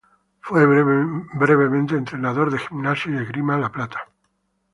[0.39, 4.09] Fue brevemente entrenador de Gimnasia y Esgrima La Plata.